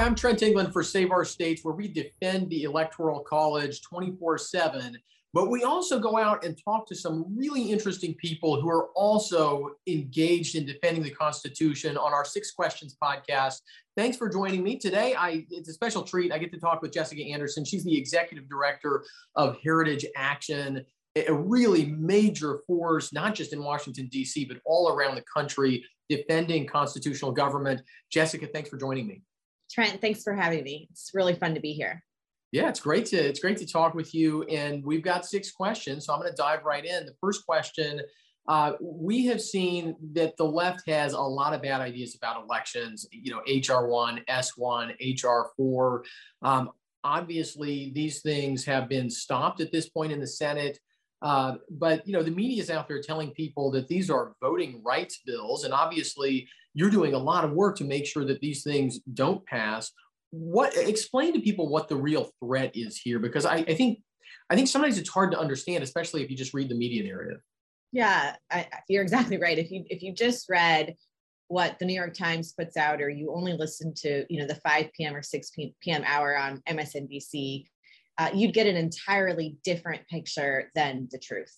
[0.00, 4.38] Hi, I'm Trent England for Save Our States, where we defend the Electoral College 24
[4.38, 4.96] 7.
[5.34, 9.72] But we also go out and talk to some really interesting people who are also
[9.86, 13.56] engaged in defending the Constitution on our Six Questions podcast.
[13.94, 15.14] Thanks for joining me today.
[15.14, 16.32] I, it's a special treat.
[16.32, 17.66] I get to talk with Jessica Anderson.
[17.66, 19.04] She's the executive director
[19.36, 20.82] of Heritage Action,
[21.14, 26.66] a really major force, not just in Washington, D.C., but all around the country defending
[26.66, 27.82] constitutional government.
[28.10, 29.20] Jessica, thanks for joining me.
[29.70, 30.88] Trent, thanks for having me.
[30.90, 32.02] It's really fun to be here.
[32.52, 34.42] Yeah, it's great to it's great to talk with you.
[34.44, 37.06] And we've got six questions, so I'm going to dive right in.
[37.06, 38.00] The first question:
[38.48, 43.06] uh, We have seen that the left has a lot of bad ideas about elections.
[43.12, 46.04] You know, HR one, S one, HR four.
[46.42, 46.70] Um,
[47.04, 50.80] obviously, these things have been stopped at this point in the Senate.
[51.22, 54.80] Uh, but you know, the media is out there telling people that these are voting
[54.82, 58.62] rights bills, and obviously, you're doing a lot of work to make sure that these
[58.62, 59.92] things don't pass.
[60.30, 63.18] What explain to people what the real threat is here?
[63.18, 64.00] Because I, I think
[64.48, 67.40] I think sometimes it's hard to understand, especially if you just read the media narrative.
[67.92, 69.58] Yeah, I, you're exactly right.
[69.58, 70.94] If you if you just read
[71.48, 74.54] what the New York Times puts out, or you only listen to you know the
[74.54, 75.14] 5 p.m.
[75.14, 76.02] or 6 p.m.
[76.06, 77.66] hour on MSNBC,
[78.20, 81.56] uh, you'd get an entirely different picture than the truth.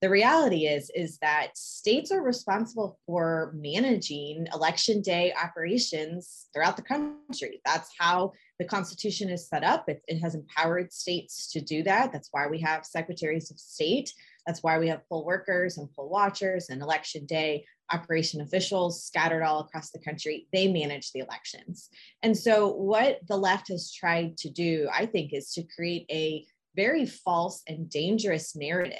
[0.00, 6.82] The reality is is that states are responsible for managing election day operations throughout the
[6.82, 7.60] country.
[7.64, 9.88] That's how the constitution is set up.
[9.88, 12.12] It, it, has empowered states to do that.
[12.12, 14.12] That's why we have secretaries of state.
[14.46, 19.42] That's why we have poll workers and poll watchers and election day operation officials scattered
[19.42, 21.88] all across the country they manage the elections
[22.22, 26.44] and so what the left has tried to do i think is to create a
[26.74, 28.98] very false and dangerous narrative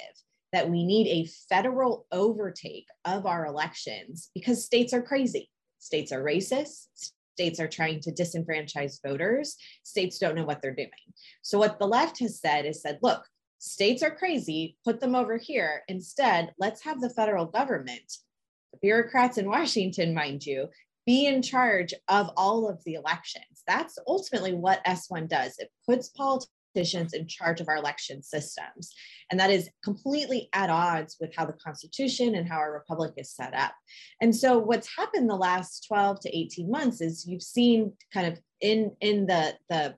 [0.53, 5.49] that we need a federal overtake of our elections because states are crazy.
[5.79, 7.11] States are racist.
[7.35, 9.57] States are trying to disenfranchise voters.
[9.83, 10.89] States don't know what they're doing.
[11.43, 13.23] So, what the left has said is said, look,
[13.59, 15.83] states are crazy, put them over here.
[15.87, 18.17] Instead, let's have the federal government,
[18.81, 20.67] bureaucrats in Washington, mind you,
[21.05, 23.63] be in charge of all of the elections.
[23.65, 25.57] That's ultimately what S1 does.
[25.57, 28.93] It puts politicians in charge of our election systems.
[29.31, 33.31] And that is completely at odds with how the Constitution and how our republic is
[33.31, 33.73] set up.
[34.21, 38.39] And so what's happened the last 12 to 18 months is you've seen kind of
[38.59, 39.95] in, in the, the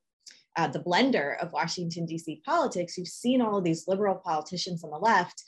[0.58, 2.42] uh, the blender of Washington, D.C.
[2.46, 5.42] politics, you've seen all of these liberal politicians on the left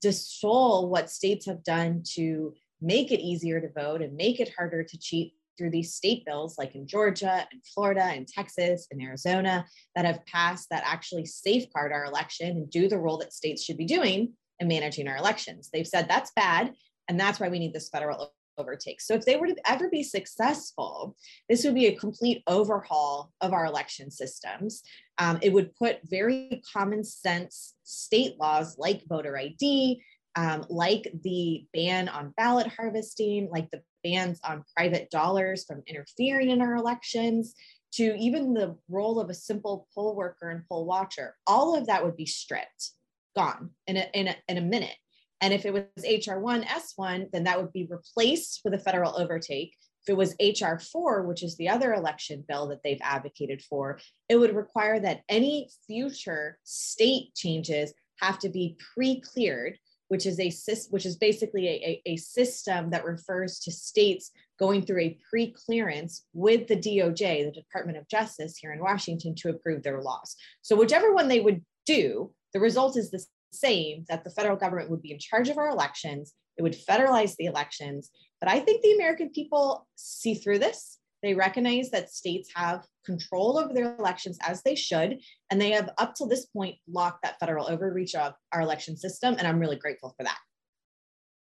[0.00, 4.82] distol what states have done to make it easier to vote and make it harder
[4.82, 9.66] to cheat through these state bills, like in Georgia and Florida and Texas and Arizona,
[9.96, 13.76] that have passed that actually safeguard our election and do the role that states should
[13.76, 15.68] be doing in managing our elections.
[15.72, 16.72] They've said that's bad,
[17.08, 19.00] and that's why we need this federal overtake.
[19.00, 21.16] So if they were to ever be successful,
[21.48, 24.82] this would be a complete overhaul of our election systems.
[25.18, 30.02] Um, it would put very common sense state laws like voter ID,
[30.36, 36.50] um, like the ban on ballot harvesting, like the bans on private dollars from interfering
[36.50, 37.54] in our elections,
[37.92, 42.04] to even the role of a simple poll worker and poll watcher, all of that
[42.04, 42.90] would be stripped,
[43.34, 44.96] gone in a, in a, in a minute.
[45.40, 49.74] And if it was HR1, S1, then that would be replaced with a federal overtake.
[50.02, 54.36] If it was HR4, which is the other election bill that they've advocated for, it
[54.36, 60.52] would require that any future state changes have to be pre cleared which is a
[60.90, 66.24] which is basically a, a, a system that refers to states going through a pre-clearance
[66.32, 70.34] with the DOJ, the Department of Justice here in Washington, to approve their laws.
[70.62, 74.90] So whichever one they would do, the result is the same: that the federal government
[74.90, 76.34] would be in charge of our elections.
[76.56, 78.10] It would federalize the elections.
[78.40, 80.98] But I think the American people see through this.
[81.22, 85.20] They recognize that states have control over their elections as they should,
[85.50, 89.34] and they have up till this point locked that federal overreach of our election system,
[89.38, 90.38] and I'm really grateful for that.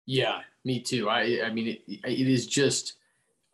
[0.07, 1.09] Yeah, me too.
[1.09, 2.95] I I mean, it, it is just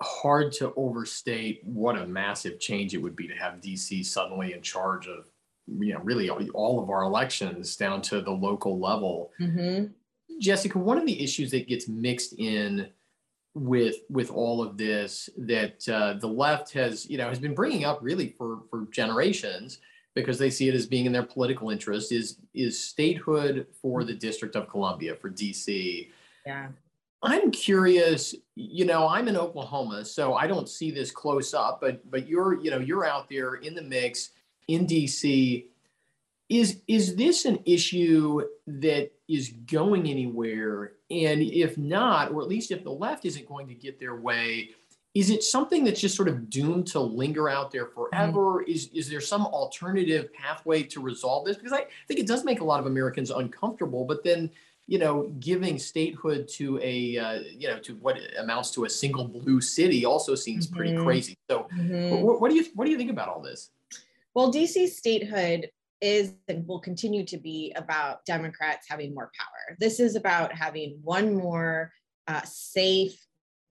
[0.01, 4.63] hard to overstate what a massive change it would be to have DC suddenly in
[4.63, 5.29] charge of
[5.67, 9.33] you know really all of our elections down to the local level.
[9.41, 9.93] Mm-hmm.
[10.41, 12.89] Jessica, one of the issues that gets mixed in
[13.59, 17.85] with with all of this that uh, the left has you know has been bringing
[17.85, 19.79] up really for for generations
[20.15, 24.15] because they see it as being in their political interest is is statehood for the
[24.15, 26.09] District of Columbia for DC.
[26.47, 26.69] Yeah.
[27.21, 32.09] I'm curious, you know, I'm in Oklahoma, so I don't see this close up, but
[32.11, 34.31] but you're, you know, you're out there in the mix
[34.69, 35.67] in DC.
[36.49, 40.93] Is is this an issue that is going anywhere?
[41.11, 44.71] And if not, or at least if the left isn't going to get their way,
[45.15, 48.61] is it something that's just sort of doomed to linger out there forever?
[48.63, 48.71] Mm-hmm.
[48.71, 51.57] Is is there some alternative pathway to resolve this?
[51.57, 54.51] Because I think it does make a lot of Americans uncomfortable, but then
[54.89, 59.29] you know, giving statehood to a, uh, you know, to what amounts to a single
[59.29, 60.77] blue city also seems mm-hmm.
[60.77, 61.37] pretty crazy.
[61.51, 62.23] So, mm-hmm.
[62.25, 63.71] what, what, do you what do you think about all this?
[64.33, 65.69] Well, DC statehood
[66.01, 69.77] is and will continue to be about Democrats having more power.
[69.79, 71.93] This is about having one more
[72.27, 73.19] uh, safe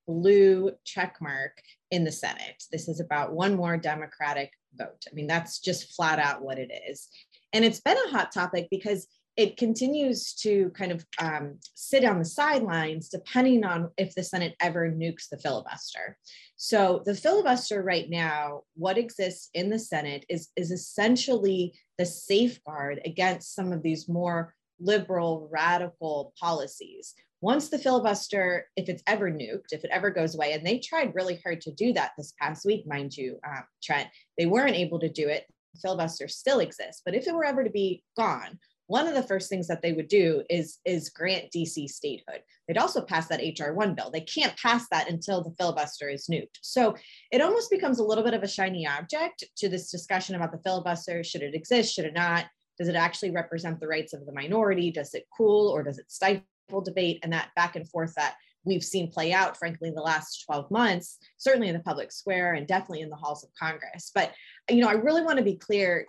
[0.08, 2.64] blue check mark in the Senate.
[2.72, 5.04] This is about one more Democratic vote.
[5.10, 7.10] I mean, that's just flat out what it is.
[7.54, 9.08] And it's been a hot topic because
[9.38, 14.56] it continues to kind of um, sit on the sidelines depending on if the Senate
[14.60, 16.18] ever nukes the filibuster.
[16.56, 23.00] So the filibuster right now, what exists in the Senate is, is essentially the safeguard
[23.06, 27.14] against some of these more liberal, radical policies.
[27.40, 31.14] Once the filibuster, if it's ever nuked, if it ever goes away, and they tried
[31.14, 35.00] really hard to do that this past week, mind you, uh, Trent, they weren't able
[35.00, 35.46] to do it.
[35.76, 37.04] The filibuster still exists.
[37.06, 38.58] But if it were ever to be gone,
[38.88, 42.42] one of the first things that they would do is is grant DC statehood.
[42.68, 44.10] They'd also pass that HR one bill.
[44.12, 46.58] They can't pass that until the filibuster is nuked.
[46.62, 46.96] So
[47.32, 50.62] it almost becomes a little bit of a shiny object to this discussion about the
[50.64, 51.24] filibuster.
[51.24, 51.94] Should it exist?
[51.94, 52.46] Should it not?
[52.78, 54.92] Does it actually represent the rights of the minority?
[54.92, 57.20] Does it cool or does it stifle debate?
[57.24, 58.36] And that back and forth that
[58.68, 62.54] we've seen play out, frankly, in the last 12 months, certainly in the public square
[62.54, 64.12] and definitely in the halls of Congress.
[64.14, 64.34] But
[64.70, 66.06] you know, I really want to be clear.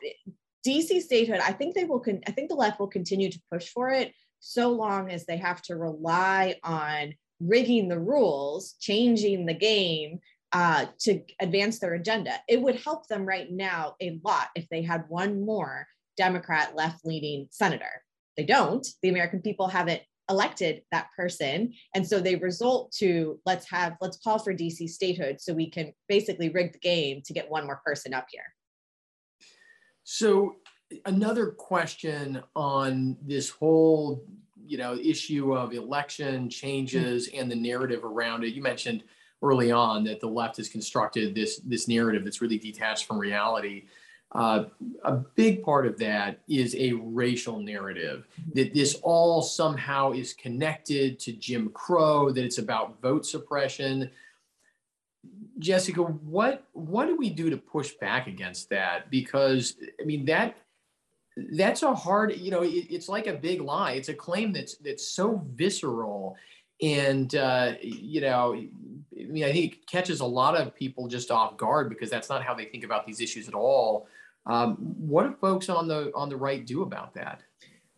[0.66, 3.68] DC statehood, I think they will, con- I think the left will continue to push
[3.68, 9.54] for it so long as they have to rely on rigging the rules, changing the
[9.54, 10.20] game
[10.52, 12.34] uh, to advance their agenda.
[12.48, 17.04] It would help them right now a lot if they had one more Democrat left
[17.04, 18.02] leaning senator.
[18.36, 18.86] They don't.
[19.02, 21.72] The American people haven't elected that person.
[21.94, 25.92] And so they result to let's have, let's call for DC statehood so we can
[26.08, 28.42] basically rig the game to get one more person up here.
[30.10, 30.56] So
[31.04, 34.24] another question on this whole,
[34.64, 38.54] you know, issue of election changes and the narrative around it.
[38.54, 39.04] You mentioned
[39.42, 43.84] early on that the left has constructed this this narrative that's really detached from reality.
[44.32, 44.64] Uh,
[45.04, 51.18] a big part of that is a racial narrative that this all somehow is connected
[51.18, 54.10] to Jim Crow, that it's about vote suppression,
[55.58, 59.10] Jessica, what what do we do to push back against that?
[59.10, 60.56] Because I mean that
[61.52, 63.92] that's a hard, you know, it, it's like a big lie.
[63.92, 66.36] It's a claim that's that's so visceral,
[66.82, 71.30] and uh, you know, I mean, I think it catches a lot of people just
[71.30, 74.06] off guard because that's not how they think about these issues at all.
[74.46, 77.42] Um, what do folks on the on the right do about that?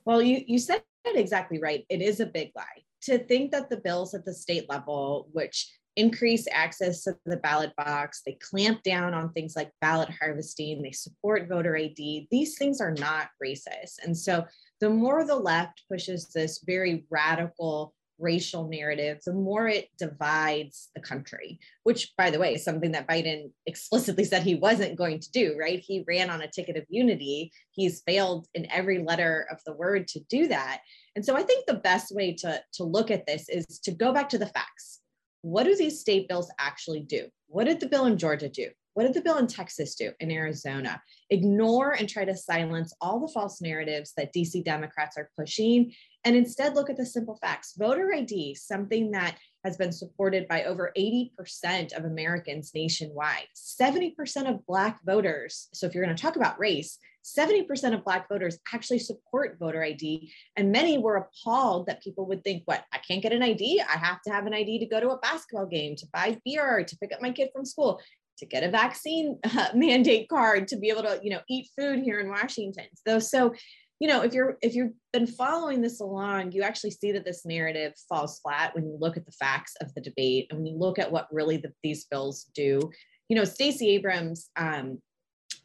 [0.05, 1.85] Well, you you said it exactly right.
[1.89, 2.65] It is a big lie
[3.03, 7.75] to think that the bills at the state level, which increase access to the ballot
[7.77, 8.23] box.
[8.25, 10.83] They clamp down on things like ballot harvesting.
[10.83, 12.29] They support voter ID.
[12.31, 13.99] These things are not racist.
[14.05, 14.45] And so
[14.81, 21.01] the more the left pushes this very radical racial narrative, the more it divides the
[21.01, 25.31] country, which, by the way, is something that Biden explicitly said he wasn't going to
[25.31, 25.81] do, right?
[25.81, 27.51] He ran on a ticket of unity.
[27.71, 30.83] He's failed in every letter of the word to do that.
[31.17, 34.13] And so I think the best way to, to look at this is to go
[34.13, 35.00] back to the facts
[35.43, 37.29] what do these state bills actually do?
[37.49, 38.69] What did the bill in Georgia do?
[38.95, 41.01] What did the bill in Texas do, in Arizona?
[41.31, 45.93] Ignore and try to silence all the false narratives that DC Democrats are pushing
[46.25, 47.75] and instead look at the simple facts.
[47.79, 53.47] Voter ID, something that has been supported by over 80% of Americans nationwide.
[53.55, 54.15] 70%
[54.49, 58.59] of Black voters, so if you're going to talk about race, 70% of Black voters
[58.73, 60.33] actually support voter ID.
[60.57, 63.83] And many were appalled that people would think, what, I can't get an ID?
[63.83, 66.83] I have to have an ID to go to a basketball game, to buy beer,
[66.83, 68.01] to pick up my kid from school,
[68.39, 72.01] to get a vaccine uh, mandate card, to be able to, you know, eat food
[72.01, 72.87] here in Washington.
[73.07, 73.55] So, so
[74.01, 77.45] you know if you're if you've been following this along you actually see that this
[77.45, 80.77] narrative falls flat when you look at the facts of the debate and when you
[80.77, 82.91] look at what really the, these bills do.
[83.29, 84.99] You know stacey abrams um,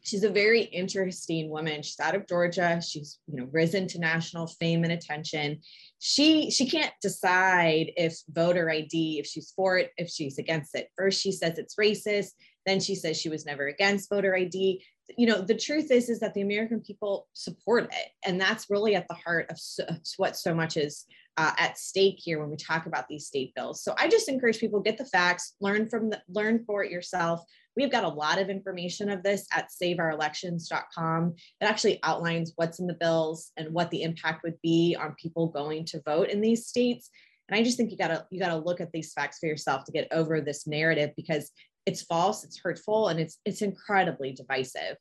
[0.02, 1.82] she's a very interesting woman.
[1.82, 2.80] She's out of georgia.
[2.80, 5.60] She's you know risen to national fame and attention.
[5.98, 10.90] She she can't decide if voter id if she's for it if she's against it.
[10.96, 12.30] First she says it's racist
[12.66, 14.82] then she says she was never against voter id
[15.16, 18.08] you know the truth is is that the american people support it.
[18.24, 19.84] And that's really at the heart of, so,
[20.16, 21.04] what so much is
[21.36, 23.82] uh, at stake here when we talk about these state bills.
[23.82, 27.42] So i just encourage people get the facts learn from the learn for it yourself.
[27.76, 32.86] We've got a lot of information of this at saveourelections.com it actually outlines what's in
[32.86, 36.66] the bills and what the impact would be on people going to vote in these
[36.66, 37.10] states.
[37.48, 39.92] And I just think you gotta you gotta look at these facts for yourself to
[39.92, 41.52] get over this narrative because
[41.86, 44.96] it's false, it's hurtful, and it's it's incredibly divisive.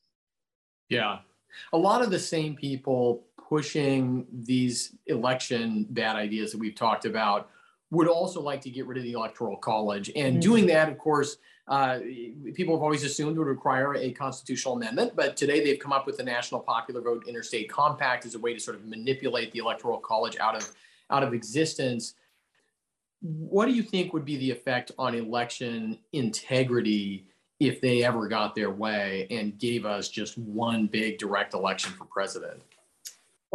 [0.89, 1.19] Yeah.
[1.73, 7.49] A lot of the same people pushing these election bad ideas that we've talked about
[7.91, 10.39] would also like to get rid of the electoral college and mm-hmm.
[10.39, 11.37] doing that of course
[11.67, 11.99] uh,
[12.53, 16.15] people have always assumed would require a constitutional amendment, but today they've come up with
[16.15, 19.97] the National Popular Vote Interstate Compact as a way to sort of manipulate the Electoral
[19.97, 20.71] College out of
[21.09, 22.13] out of existence.
[23.27, 27.27] What do you think would be the effect on election integrity
[27.59, 32.05] if they ever got their way and gave us just one big direct election for
[32.05, 32.61] president?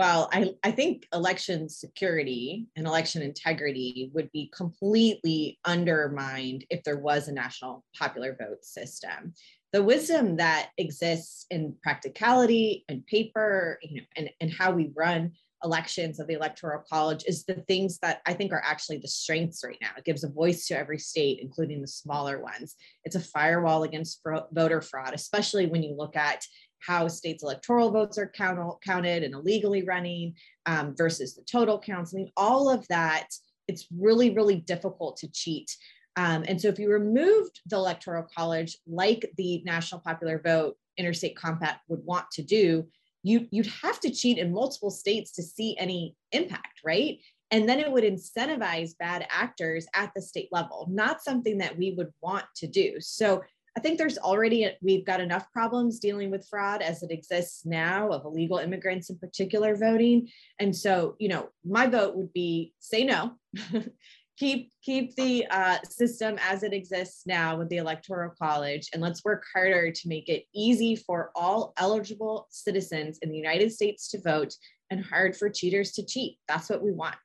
[0.00, 6.96] well, I, I think election security and election integrity would be completely undermined if there
[6.96, 9.34] was a national popular vote system.
[9.74, 15.32] The wisdom that exists in practicality and paper, you know, and, and how we run
[15.64, 19.62] elections of the electoral college is the things that I think are actually the strengths
[19.64, 19.90] right now.
[19.96, 22.76] It gives a voice to every state, including the smaller ones.
[23.04, 26.44] It's a firewall against voter fraud, especially when you look at
[26.80, 30.34] how states' electoral votes are count, counted and illegally running
[30.66, 32.14] um, versus the total counts.
[32.14, 33.28] I mean, all of that,
[33.68, 35.70] it's really, really difficult to cheat.
[36.16, 41.36] Um, and so if you removed the electoral college, like the National Popular Vote Interstate
[41.36, 42.88] Compact would want to do,
[43.22, 47.18] you, you'd have to cheat in multiple states to see any impact, right?
[47.50, 51.92] And then it would incentivize bad actors at the state level, not something that we
[51.92, 53.00] would want to do.
[53.00, 53.42] So
[53.76, 58.10] I think there's already, we've got enough problems dealing with fraud as it exists now
[58.10, 60.28] of illegal immigrants in particular voting.
[60.58, 63.32] And so, you know, my vote would be say no,
[64.40, 68.88] keep, keep the uh, system as it exists now with the electoral college.
[68.92, 73.70] And let's work harder to make it easy for all eligible citizens in the United
[73.70, 74.54] States to vote
[74.88, 76.38] and hard for cheaters to cheat.
[76.48, 77.16] That's what we want.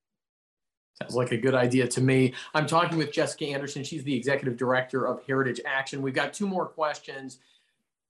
[1.02, 2.34] Sounds like a good idea to me.
[2.54, 3.84] I'm talking with Jessica Anderson.
[3.84, 6.02] She's the executive director of Heritage Action.
[6.02, 7.40] We've got two more questions.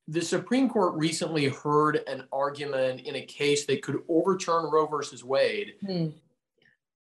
[0.08, 5.24] The Supreme Court recently heard an argument in a case that could overturn Roe versus
[5.24, 5.74] Wade.
[5.86, 6.10] Hmm.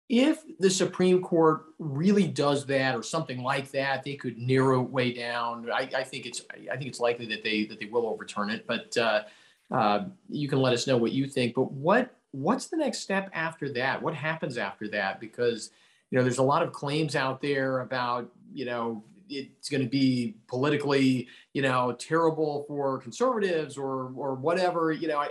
[0.08, 4.90] If the Supreme Court really does that or something like that, they could narrow it
[4.90, 5.70] way down.
[5.72, 8.68] I, I think it's I think it's likely that they that they will overturn it.
[8.68, 9.24] But uh,
[9.72, 11.56] uh, you can let us know what you think.
[11.56, 14.02] But what what's the next step after that?
[14.02, 15.20] What happens after that?
[15.20, 15.72] Because
[16.12, 19.90] you know, there's a lot of claims out there about you know it's going to
[19.90, 25.18] be politically you know terrible for conservatives or or whatever you know.
[25.18, 25.30] I,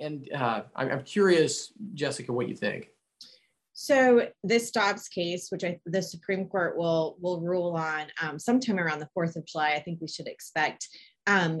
[0.00, 2.91] and uh, I'm curious, Jessica, what you think.
[3.72, 8.78] So this Dobbs case, which I, the Supreme Court will will rule on um, sometime
[8.78, 10.88] around the Fourth of July, I think we should expect.
[11.26, 11.60] Um,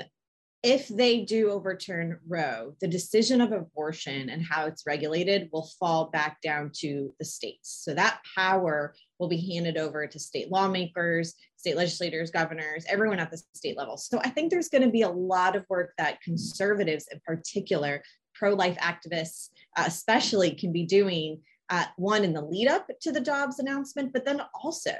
[0.62, 6.08] if they do overturn Roe, the decision of abortion and how it's regulated will fall
[6.10, 7.82] back down to the states.
[7.84, 13.32] So that power will be handed over to state lawmakers, state legislators, governors, everyone at
[13.32, 13.96] the state level.
[13.96, 18.00] So I think there's going to be a lot of work that conservatives, in particular,
[18.32, 21.40] pro life activists, uh, especially, can be doing
[21.70, 24.92] uh, one in the lead up to the Dobbs announcement, but then also.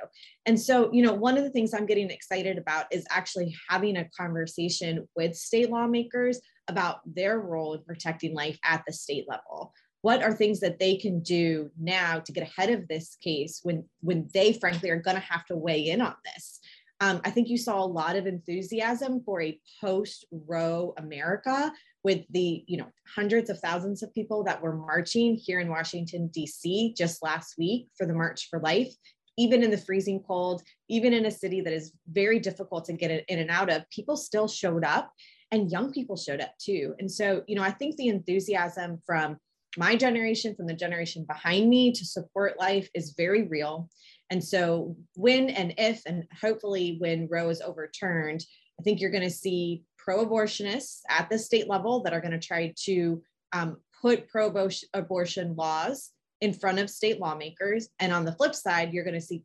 [0.47, 3.97] And so, you know, one of the things I'm getting excited about is actually having
[3.97, 9.75] a conversation with state lawmakers about their role in protecting life at the state level.
[10.01, 13.85] What are things that they can do now to get ahead of this case when,
[14.01, 16.59] when they, frankly, are going to have to weigh in on this?
[17.03, 21.73] Um, I think you saw a lot of enthusiasm for a post Roe America
[22.05, 26.29] with the you know hundreds of thousands of people that were marching here in Washington
[26.33, 26.95] D.C.
[26.97, 28.95] just last week for the March for Life.
[29.37, 33.25] Even in the freezing cold, even in a city that is very difficult to get
[33.27, 35.11] in and out of, people still showed up
[35.51, 36.95] and young people showed up too.
[37.01, 39.39] And so, you know, I think the enthusiasm from
[39.77, 43.89] my generation, from the generation behind me to support life is very real.
[44.33, 48.43] And so, when and if, and hopefully when Roe is overturned,
[48.81, 52.33] I think you're going to see pro abortionists at the state level that are going
[52.33, 53.23] to try to
[53.53, 54.51] um, put pro
[54.95, 57.91] abortion laws in front of state lawmakers.
[58.01, 59.45] And on the flip side, you're going to see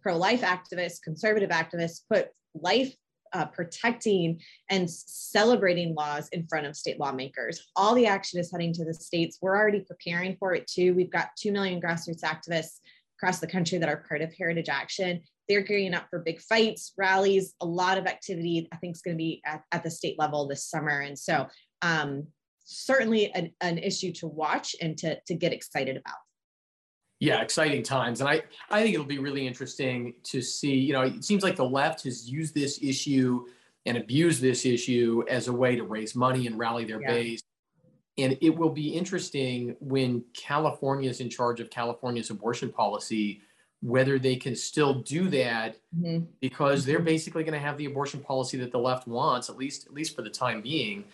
[0.00, 2.94] pro life activists, conservative activists put life
[3.32, 7.68] uh, protecting and celebrating laws in front of state lawmakers.
[7.74, 9.38] All the action is heading to the states.
[9.42, 10.94] We're already preparing for it too.
[10.94, 12.78] We've got 2 million grassroots activists
[13.20, 15.20] across the country that are part of Heritage Action.
[15.48, 18.68] They're gearing up for big fights, rallies, a lot of activity.
[18.72, 21.00] I think is going to be at, at, the state level this summer.
[21.00, 21.46] And so,
[21.82, 22.26] um,
[22.64, 26.16] certainly an, an issue to watch and to, to get excited about.
[27.18, 28.20] Yeah, exciting times.
[28.20, 31.56] And I, I think it'll be really interesting to see, you know, it seems like
[31.56, 33.44] the left has used this issue
[33.84, 37.12] and abused this issue as a way to raise money and rally their yeah.
[37.12, 37.42] base.
[38.20, 43.40] And it will be interesting when California is in charge of California's abortion policy,
[43.82, 46.26] whether they can still do that Mhm.
[46.40, 49.86] because they're basically going to have the abortion policy that the left wants, at least
[49.86, 51.04] at least for the time being.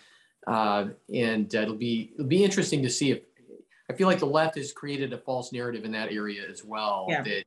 [0.45, 3.21] Uh, and uh, it'll be it'll be interesting to see if
[3.89, 7.05] I feel like the left has created a false narrative in that area as well
[7.09, 7.21] Yeah.
[7.23, 7.43] that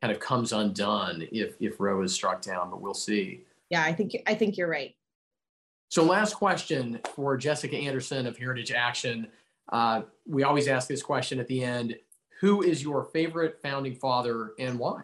[0.00, 2.70] kind of comes undone if if Roe is struck down.
[2.70, 3.44] But we'll see.
[3.70, 4.94] Yeah, I think I think you're right.
[5.94, 9.28] So, last question for Jessica Anderson of Heritage Action.
[9.68, 11.94] Uh, we always ask this question at the end
[12.40, 15.02] Who is your favorite founding father and why?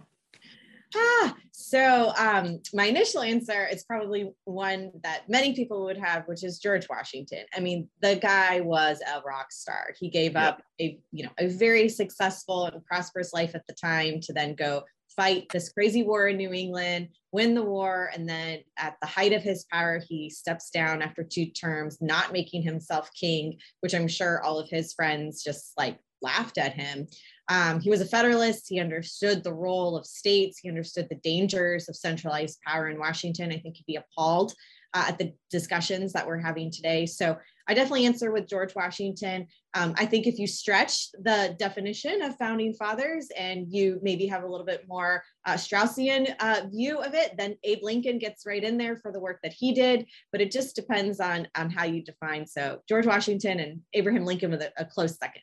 [0.97, 6.42] Ah, so um, my initial answer is probably one that many people would have, which
[6.42, 7.44] is George Washington.
[7.54, 9.94] I mean, the guy was a rock star.
[9.97, 14.18] He gave up a you know a very successful and prosperous life at the time
[14.23, 14.82] to then go
[15.20, 19.34] fight this crazy war in New England, win the war, and then at the height
[19.34, 24.08] of his power, he steps down after two terms, not making himself king, which I'm
[24.08, 27.06] sure all of his friends just like laughed at him.
[27.50, 28.64] Um, he was a Federalist.
[28.66, 30.58] He understood the role of states.
[30.58, 33.52] He understood the dangers of centralized power in Washington.
[33.52, 34.54] I think he'd be appalled
[34.94, 37.04] uh, at the discussions that we're having today.
[37.04, 37.36] So
[37.68, 39.48] I definitely answer with George Washington.
[39.74, 44.42] Um, I think if you stretch the definition of founding fathers and you maybe have
[44.42, 48.64] a little bit more uh, Straussian uh, view of it, then Abe Lincoln gets right
[48.64, 50.06] in there for the work that he did.
[50.32, 52.46] But it just depends on on how you define.
[52.46, 55.42] So George Washington and Abraham Lincoln with a, a close second.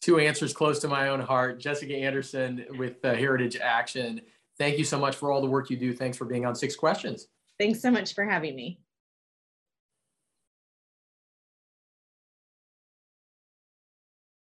[0.00, 1.60] Two answers close to my own heart.
[1.60, 4.20] Jessica Anderson with uh, Heritage Action.
[4.58, 5.94] Thank you so much for all the work you do.
[5.94, 7.28] Thanks for being on Six Questions.
[7.60, 8.80] Thanks so much for having me.